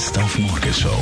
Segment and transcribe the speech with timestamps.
[0.00, 0.98] Best auf Morgenshow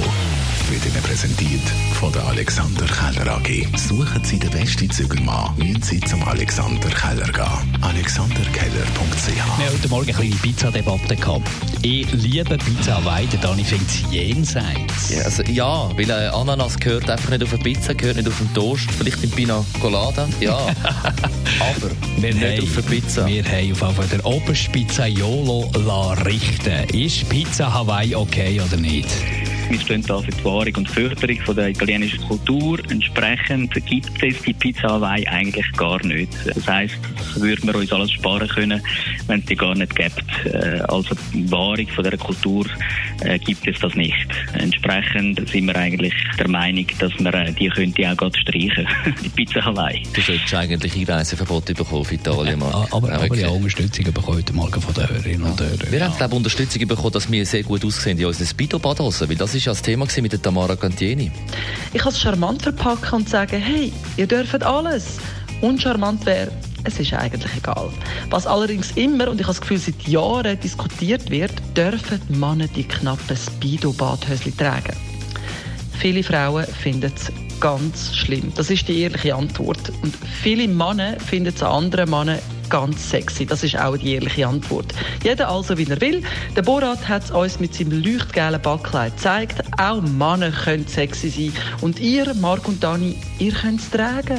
[0.71, 1.63] wird Ihnen präsentiert
[2.01, 3.65] von der Alexander Keller AG.
[3.77, 7.79] Suchen Sie den besten Zügelmann, müssen Sie zum Alexander Keller gehen.
[7.81, 11.49] AlexanderKeller.ch Wir haben heute Morgen eine kleine Pizzadebatte gehabt.
[11.83, 15.11] Ich liebe Pizza der Dani findet es jenseits.
[15.11, 18.39] Ja, also, ja, weil äh, Ananas gehört einfach nicht auf eine Pizza, gehört nicht auf
[18.39, 20.57] den Toast, vielleicht in Pina Colada, ja.
[21.61, 23.27] Aber Wir nicht haben, auf eine Pizza.
[23.27, 26.89] Wir haben auf jeden Fall der oberste Pizzaiolo la richten.
[26.93, 29.09] Ist Pizza Hawaii okay oder nicht?
[29.71, 32.79] Wir stehen da für die Wahrung und Förderung von der italienischen Kultur.
[32.91, 36.33] Entsprechend gibt es die Pizza Hawaii eigentlich gar nicht.
[36.47, 38.83] Das heisst, das würden wir uns alles sparen können,
[39.27, 40.25] wenn es die gar nicht gibt.
[40.47, 42.67] Äh, Also die Wahrung von dieser Kultur
[43.21, 44.27] äh, gibt es das nicht.
[44.55, 48.87] Entsprechend sind wir eigentlich der Meinung, dass man äh, die könnte auch gerade streichen.
[49.25, 50.03] die Pizza Hawaii.
[50.15, 52.63] Du solltest eigentlich Einreiseverbot bekommen auf Italien.
[52.63, 53.43] Ah, Aber, aber wirklich.
[53.43, 55.79] ja, Unterstützung bekommen heute Morgen von den Hörerinnen und Hörern.
[55.91, 56.07] Wir Ja.
[56.09, 59.55] haben glaube ich, Unterstützung bekommen, dass wir sehr gut aussehen in unseren Speedo-Badhosen, weil das
[59.55, 61.31] ist ja das Thema gewesen mit der Tamara Cantieni.
[61.93, 65.19] Ich kann es charmant verpacken und sagen, hey, ihr dürft alles.
[65.61, 66.53] Uncharmant wäre,
[66.89, 67.91] es ist eigentlich egal.
[68.31, 72.85] Was allerdings immer, und ich habe das Gefühl, seit Jahren diskutiert wird, dürfen Männer die
[72.85, 74.97] knappen Speedo-Badhösli tragen.
[75.99, 78.53] Viele Frauen finden es ganz schlimm.
[78.55, 79.93] Das ist die ehrliche Antwort.
[80.03, 83.47] Und viele Männer finden es an anderen Männern ganz sexy.
[83.47, 84.95] Das ist auch die ehrliche Antwort.
[85.25, 86.23] Jeder also, wie er will.
[86.57, 89.63] Der Borat hat es uns mit seinem leuchtgelben Backkleid gezeigt.
[89.79, 91.53] Auch Männer können sexy sein.
[91.81, 94.39] Und ihr, Marc und Dani, ihr könnt es tragen.